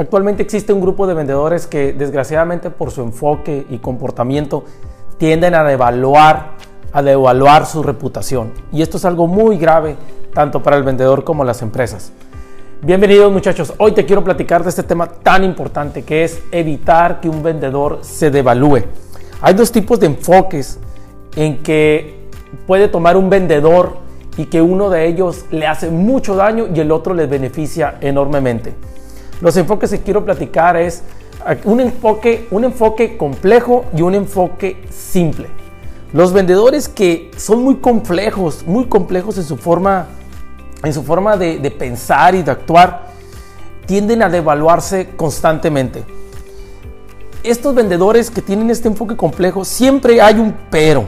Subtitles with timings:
[0.00, 4.64] Actualmente existe un grupo de vendedores que desgraciadamente por su enfoque y comportamiento
[5.18, 6.52] tienden a devaluar,
[6.90, 8.50] a devaluar su reputación.
[8.72, 9.96] Y esto es algo muy grave
[10.32, 12.12] tanto para el vendedor como las empresas.
[12.80, 17.28] Bienvenidos muchachos, hoy te quiero platicar de este tema tan importante que es evitar que
[17.28, 18.84] un vendedor se devalúe.
[19.42, 20.78] Hay dos tipos de enfoques
[21.36, 22.26] en que
[22.66, 23.98] puede tomar un vendedor
[24.38, 28.74] y que uno de ellos le hace mucho daño y el otro le beneficia enormemente.
[29.40, 31.02] Los enfoques que quiero platicar es
[31.64, 35.48] un enfoque, un enfoque complejo y un enfoque simple.
[36.12, 40.08] Los vendedores que son muy complejos, muy complejos en su forma,
[40.84, 43.06] en su forma de, de pensar y de actuar,
[43.86, 46.04] tienden a devaluarse constantemente.
[47.42, 51.04] Estos vendedores que tienen este enfoque complejo, siempre hay un pero.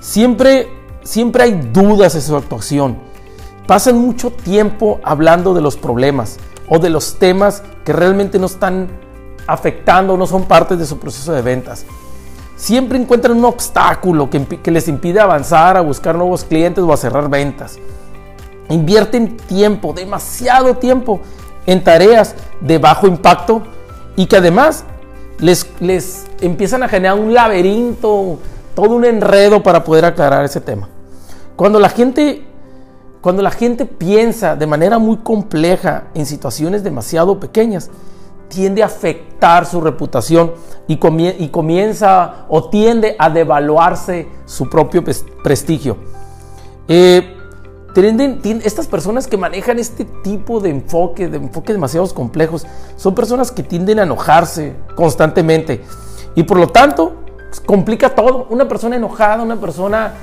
[0.00, 0.68] Siempre,
[1.04, 2.96] siempre hay dudas en su actuación.
[3.68, 6.38] Pasan mucho tiempo hablando de los problemas
[6.68, 8.88] o de los temas que realmente no están
[9.46, 11.86] afectando, no son parte de su proceso de ventas.
[12.56, 16.96] Siempre encuentran un obstáculo que, que les impide avanzar a buscar nuevos clientes o a
[16.96, 17.78] cerrar ventas.
[18.68, 21.20] Invierten tiempo, demasiado tiempo,
[21.66, 23.62] en tareas de bajo impacto
[24.14, 24.84] y que además
[25.38, 28.38] les, les empiezan a generar un laberinto,
[28.74, 30.88] todo un enredo para poder aclarar ese tema.
[31.56, 32.45] Cuando la gente
[33.26, 37.90] cuando la gente piensa de manera muy compleja en situaciones demasiado pequeñas,
[38.46, 40.52] tiende a afectar su reputación
[40.86, 45.02] y, comienza o tiende a devaluarse su propio
[45.42, 45.96] prestigio.
[46.86, 47.36] Eh,
[48.62, 53.64] estas personas que manejan este tipo de enfoque, de enfoques demasiado complejos, son personas que
[53.64, 55.82] tienden a enojarse constantemente
[56.36, 57.24] y por lo tanto
[57.66, 58.46] complica todo.
[58.50, 60.14] Una persona enojada, una persona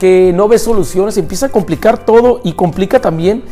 [0.00, 3.44] que no ve soluciones, empieza a complicar todo y complica también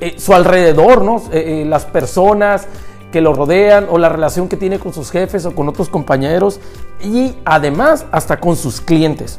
[0.00, 1.18] eh, su alrededor, ¿no?
[1.32, 2.66] Eh, eh, las personas
[3.12, 6.58] que lo rodean o la relación que tiene con sus jefes o con otros compañeros
[7.04, 9.38] y además hasta con sus clientes.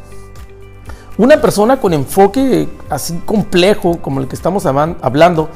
[1.17, 5.49] Una persona con enfoque así complejo como el que estamos hablando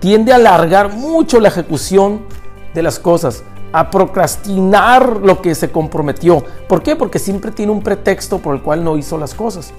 [0.00, 2.22] tiende a alargar mucho la ejecución
[2.74, 6.42] de las cosas, a procrastinar lo que se comprometió.
[6.68, 6.96] ¿Por qué?
[6.96, 9.72] Porque siempre tiene un pretexto por el cual no hizo las cosas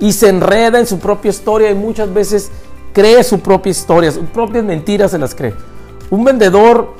[0.00, 2.50] y se enreda en su propia historia y muchas veces
[2.92, 5.54] cree su propia historia, sus propias mentiras se las cree.
[6.10, 6.94] Un vendedor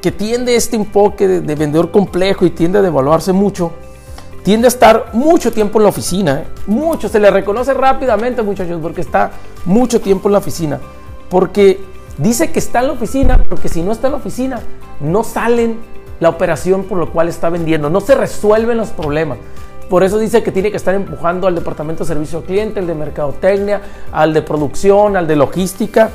[0.00, 3.72] que tiende este enfoque de, vendedor complejo y tiende a devaluarse mucho,
[4.42, 6.46] tiende a estar mucho tiempo en la oficina, ¿eh?
[6.66, 9.32] mucho, se le reconoce rápidamente muchachos porque está
[9.64, 10.80] mucho tiempo en la oficina,
[11.30, 11.80] porque
[12.18, 14.60] dice que está en la oficina, porque si no está en la oficina,
[15.00, 15.78] no salen
[16.20, 19.38] la operación por lo cual está vendiendo, no se resuelven los problemas.
[19.88, 22.86] Por eso dice que tiene que estar empujando al departamento de servicio al cliente, al
[22.86, 23.80] de mercadotecnia,
[24.12, 26.10] al de producción, al de logística.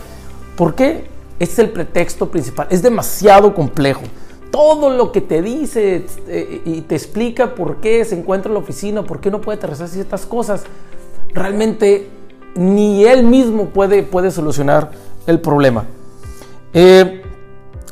[0.56, 1.06] ¿Por qué?
[1.40, 2.68] Ese es el pretexto principal.
[2.70, 4.02] Es demasiado complejo.
[4.52, 8.60] Todo lo que te dice eh, y te explica por qué se encuentra en la
[8.60, 10.64] oficina, por qué no puede aterrizar ciertas cosas,
[11.34, 12.10] realmente
[12.56, 14.90] ni él mismo puede, puede solucionar
[15.28, 15.86] el problema.
[16.74, 17.22] Eh,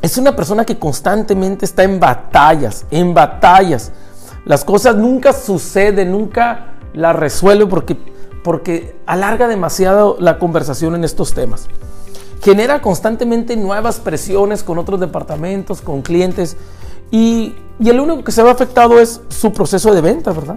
[0.02, 3.92] es una persona que constantemente está en batallas, en batallas
[4.48, 7.98] las cosas nunca suceden, nunca las resuelve porque,
[8.46, 11.68] porque alarga demasiado la conversación en estos temas.
[12.42, 16.56] Genera constantemente nuevas presiones con otros departamentos, con clientes
[17.12, 20.56] y, y el único que se ve afectado es su proceso de venta, ¿verdad?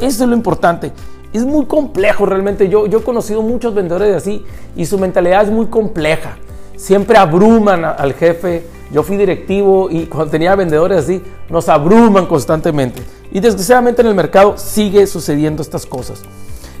[0.00, 0.90] Eso es lo importante.
[1.32, 2.68] Es muy complejo realmente.
[2.68, 6.36] Yo, yo he conocido muchos vendedores así y su mentalidad es muy compleja.
[6.76, 13.02] Siempre abruman al jefe, yo fui directivo y cuando tenía vendedores así, nos abruman constantemente.
[13.32, 16.22] Y desgraciadamente en el mercado sigue sucediendo estas cosas.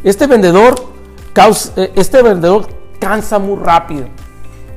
[0.02, 0.74] Este vendedor,
[1.76, 2.66] eh, este vendedor
[2.98, 4.06] cansa muy rápido.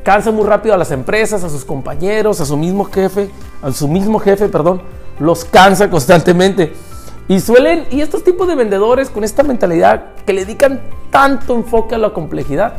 [0.04, 3.30] Cansa muy rápido a las empresas, a sus compañeros, a su mismo jefe,
[3.62, 4.82] a su mismo jefe, perdón,
[5.20, 6.74] los cansa constantemente.
[7.28, 10.80] Y suelen, y estos tipos de vendedores con esta mentalidad que le dedican
[11.12, 12.76] tanto enfoque a la complejidad,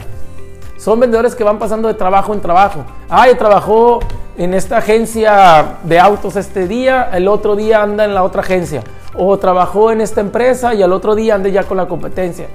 [0.78, 2.84] son vendedores que van pasando de trabajo en trabajo.
[3.10, 3.98] Ah, trabajó
[4.36, 8.84] en esta agencia de autos este día, el otro día anda en la otra agencia.
[9.14, 12.46] O trabajó en esta empresa y al otro día anda ya con la competencia.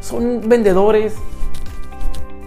[0.00, 1.14] Son vendedores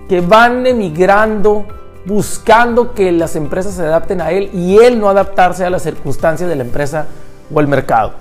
[0.07, 1.65] que van emigrando
[2.06, 6.48] buscando que las empresas se adapten a él y él no adaptarse a las circunstancias
[6.48, 7.07] de la empresa
[7.54, 8.13] o el mercado.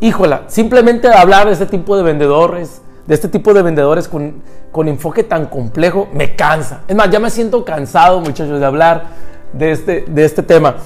[0.00, 4.86] Híjola, simplemente hablar de este tipo de vendedores, de este tipo de vendedores con, con
[4.86, 6.82] enfoque tan complejo, me cansa.
[6.86, 9.06] Es más, ya me siento cansado, muchachos, de hablar
[9.54, 10.76] de este, de este tema.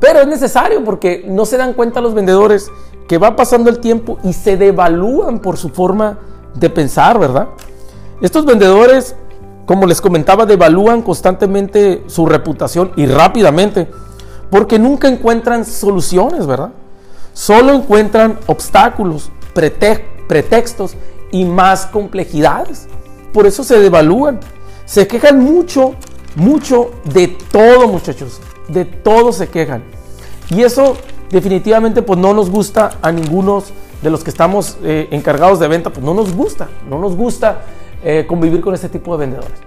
[0.00, 2.70] Pero es necesario porque no se dan cuenta los vendedores
[3.06, 6.18] que va pasando el tiempo y se devalúan por su forma
[6.54, 7.48] de pensar, ¿verdad?
[8.22, 9.14] Estos vendedores,
[9.66, 13.86] como les comentaba, devalúan constantemente su reputación y rápidamente
[14.50, 16.70] Porque nunca encuentran soluciones, ¿verdad?
[17.34, 20.96] Solo encuentran obstáculos, pretextos
[21.30, 22.88] y más complejidades.
[23.32, 24.40] Por eso se devalúan.
[24.84, 25.94] Se quejan mucho,
[26.36, 28.40] mucho de todo, muchachos.
[28.68, 29.82] De todo se quejan.
[30.50, 30.96] Y eso
[31.30, 33.62] definitivamente pues no nos gusta a ninguno
[34.02, 36.68] de los que estamos eh, encargados de venta, pues no nos gusta.
[36.88, 37.62] No nos gusta
[38.02, 39.58] eh, convivir con este tipo de vendedores.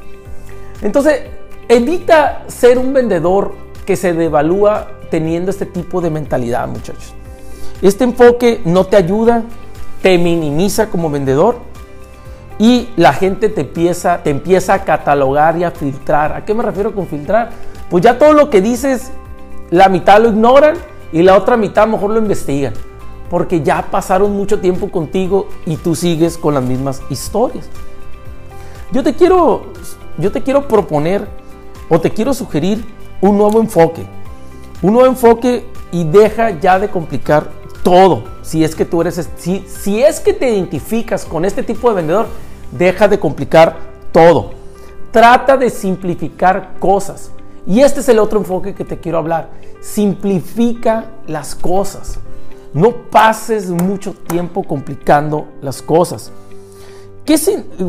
[0.82, 1.22] Entonces,
[1.68, 3.54] evita ser un vendedor
[3.86, 7.14] que se devalúa teniendo este tipo de mentalidad, muchachos.
[7.82, 9.44] Este enfoque no te ayuda,
[10.02, 11.60] te minimiza como vendedor
[12.60, 16.34] y la gente te empieza, te empieza a catalogar y a filtrar.
[16.34, 17.50] ¿A qué me refiero con filtrar?
[17.90, 19.12] Pues ya todo lo que dices,
[19.70, 20.76] la mitad lo ignoran
[21.12, 22.74] y la otra mitad mejor lo investigan.
[23.30, 27.68] Porque ya pasaron mucho tiempo contigo y tú sigues con las mismas historias.
[28.92, 29.64] Yo te quiero,
[30.18, 31.28] yo te quiero proponer
[31.90, 32.86] o te quiero sugerir
[33.22, 34.06] un nuevo enfoque.
[34.82, 37.50] Un nuevo enfoque y deja ya de complicar
[37.84, 38.31] todo.
[38.42, 41.96] Si es que tú eres, si, si es que te identificas con este tipo de
[41.96, 42.28] vendedor,
[42.72, 43.78] deja de complicar
[44.12, 44.52] todo.
[45.12, 47.32] Trata de simplificar cosas.
[47.68, 49.50] Y este es el otro enfoque que te quiero hablar.
[49.82, 52.20] Simplifica las cosas.
[52.74, 56.32] No pases mucho tiempo complicando las cosas.
[57.26, 57.38] ¿Qué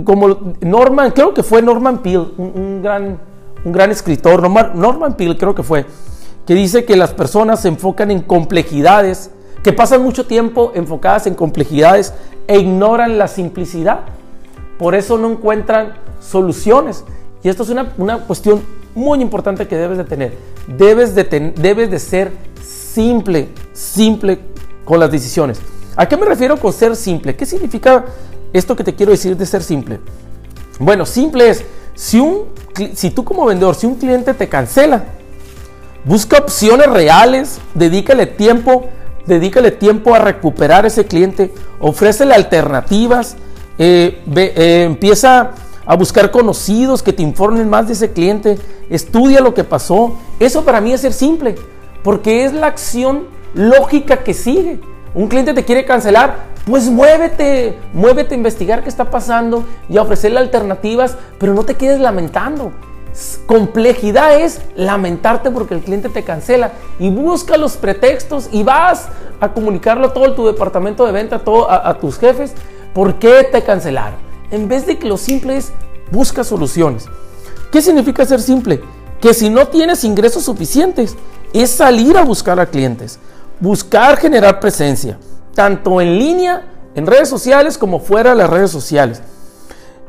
[0.05, 3.19] como Norman, creo que fue Norman Peale, un, gran,
[3.65, 5.87] un gran escritor, Norman, Norman creo que fue,
[6.47, 9.31] que dice que las personas se enfocan en complejidades,
[9.63, 12.15] que pasan mucho tiempo enfocadas en complejidades
[12.47, 14.01] e ignoran la simplicidad.
[14.79, 17.05] Por eso no encuentran soluciones.
[17.43, 18.63] Y esto es una, una cuestión
[18.95, 20.37] muy importante que debes de tener.
[20.67, 21.25] Debes de,
[21.57, 22.33] debes de ser
[22.63, 24.41] simple, simple
[24.85, 25.61] con las decisiones.
[25.97, 27.37] ¿A qué me refiero con ser simple?
[27.37, 28.05] ¿Qué significa
[28.53, 30.01] esto que te quiero decir de ser simple?
[30.79, 31.65] Bueno, simple es,
[31.95, 32.47] si, un,
[32.95, 35.05] si tú como vendedor, si un cliente te cancela,
[36.05, 38.87] busca opciones reales, dedícale tiempo,
[39.27, 43.37] dedícale tiempo a recuperar ese cliente, ofrécele alternativas,
[43.79, 45.53] eh, eh, empieza
[45.85, 48.59] a buscar conocidos que te informen más de ese cliente,
[48.91, 50.17] estudia lo que pasó.
[50.39, 51.55] Eso para mí es ser simple,
[52.03, 54.81] porque es la acción lógica que sigue.
[55.15, 60.03] Un cliente te quiere cancelar, pues muévete, muévete a investigar qué está pasando y a
[60.03, 62.73] ofrecerle alternativas, pero no te quedes lamentando.
[63.47, 69.09] Complejidad es lamentarte porque el cliente te cancela y busca los pretextos y vas
[69.41, 72.53] a comunicarlo a todo tu departamento de venta, a, a tus jefes,
[72.95, 74.19] por qué te cancelaron.
[74.51, 75.73] En vez de que lo simple es
[76.11, 77.07] busca soluciones.
[77.71, 78.83] ¿Qué significa ser simple?
[79.21, 81.17] Que si no tienes ingresos suficientes,
[81.53, 83.19] es salir a buscar a clientes,
[83.61, 85.19] buscar generar presencia
[85.55, 86.63] tanto en línea,
[86.95, 89.23] en redes sociales, como fuera de las redes sociales.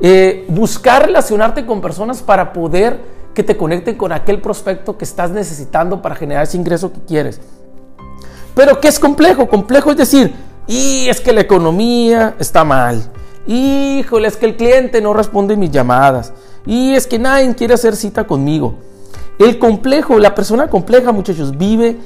[0.00, 3.00] Eh, buscar relacionarte con personas para poder
[3.32, 7.40] que te conecten con aquel prospecto que estás necesitando para generar ese ingreso que quieres.
[8.54, 9.48] Pero ¿qué es complejo?
[9.48, 10.34] Complejo es decir,
[10.66, 13.02] y es que la economía está mal.
[13.46, 16.32] Híjole, es que el cliente no responde mis llamadas.
[16.64, 18.76] Y es que nadie quiere hacer cita conmigo.
[19.38, 21.96] El complejo, la persona compleja, muchachos, vive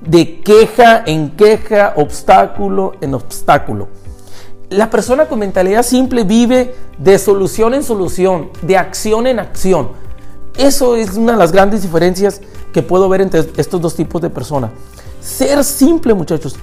[0.00, 3.88] de queja en queja, obstáculo en obstáculo.
[4.70, 9.90] La persona con mentalidad simple vive de solución en solución, de acción en acción.
[10.56, 12.40] Eso es una de las grandes diferencias
[12.72, 14.70] que puedo ver entre estos dos tipos de personas.
[15.20, 16.56] Ser simple, muchachos,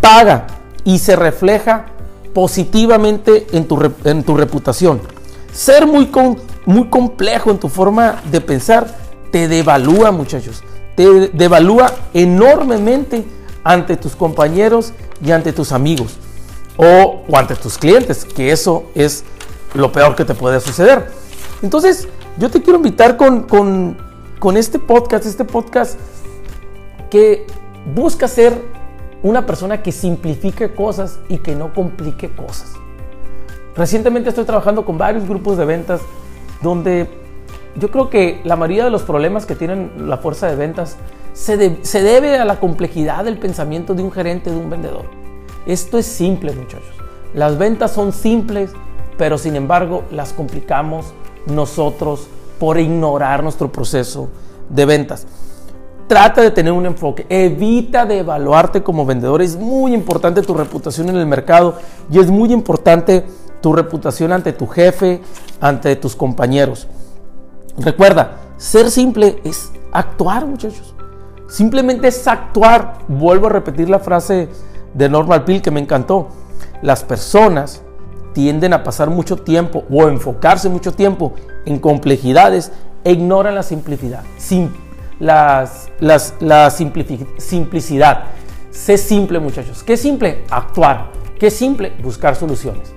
[0.00, 0.46] paga
[0.84, 1.86] y se refleja
[2.32, 5.00] positivamente en tu, en tu reputación.
[5.52, 6.10] Ser muy,
[6.66, 8.96] muy complejo en tu forma de pensar
[9.30, 10.62] te devalúa, muchachos
[10.98, 13.24] te devalúa enormemente
[13.62, 14.92] ante tus compañeros
[15.24, 16.16] y ante tus amigos
[16.78, 19.24] o, ante tus clientes, que eso es
[19.74, 21.10] lo peor que te puede suceder.
[21.60, 22.08] Entonces,
[22.38, 25.98] yo te quiero invitar con, con, este podcast, este podcast
[27.10, 27.44] que
[27.94, 28.62] busca ser
[29.22, 32.72] una persona que simplifique cosas y que no complique cosas.
[33.76, 36.00] Recientemente estoy trabajando con varios grupos de ventas
[36.62, 37.08] donde
[37.74, 40.96] yo creo que la mayoría de los problemas que tienen la fuerza de ventas
[41.32, 45.27] se, debe a la complejidad del pensamiento de un gerente, de un vendedor.
[45.68, 46.88] Esto es simple, muchachos.
[47.34, 48.70] Las ventas son simples,
[49.18, 51.12] pero sin embargo las complicamos
[51.44, 52.26] nosotros
[52.58, 54.30] por ignorar nuestro proceso
[54.70, 55.26] de ventas.
[56.06, 59.42] Trata de tener un enfoque, evita de evaluarte como vendedor.
[59.42, 61.76] Es muy importante tu reputación en el mercado
[62.10, 63.26] y es muy importante
[63.60, 65.20] tu reputación ante tu jefe,
[65.60, 66.88] ante tus compañeros.
[67.76, 70.94] Recuerda, ser simple es actuar, muchachos.
[71.46, 73.00] Simplemente es actuar.
[73.06, 74.48] Vuelvo a repetir la frase
[74.94, 76.28] de Normal Pill que me encantó.
[76.82, 77.82] Las personas
[78.32, 82.72] tienden a pasar mucho tiempo o enfocarse mucho tiempo en complejidades
[83.04, 84.22] e ignoran la simplicidad.
[85.18, 88.24] las, las, la simplicidad.
[88.70, 89.82] Sé simple, muchachos.
[89.82, 90.44] ¿Qué simple?
[90.50, 91.10] Actuar.
[91.38, 91.92] ¿Qué simple?
[92.02, 92.92] Buscar soluciones.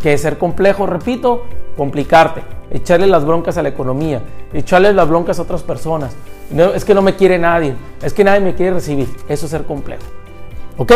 [0.00, 0.86] ¿Qué es ser complejo?
[0.86, 1.44] Repito,
[1.76, 6.14] complicarte, echarle las broncas a la economía, echarle las broncas a otras personas.
[6.50, 9.08] No, es que no me quiere nadie, es que nadie me quiere recibir.
[9.28, 10.02] Eso es ser complejo.
[10.78, 10.92] ¿Ok?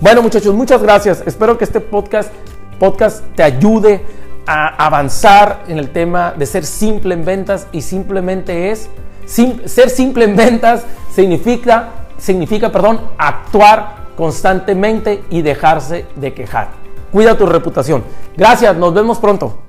[0.00, 1.22] Bueno, muchachos, muchas gracias.
[1.26, 2.30] Espero que este podcast,
[2.78, 4.04] podcast te ayude
[4.46, 8.88] a avanzar en el tema de ser simple en ventas y simplemente es
[9.24, 16.68] ser simple en ventas significa significa, perdón, actuar constantemente y dejarse de quejar.
[17.12, 18.04] Cuida tu reputación.
[18.36, 19.65] Gracias, nos vemos pronto.